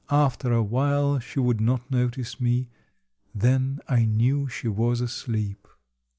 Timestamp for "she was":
4.47-4.99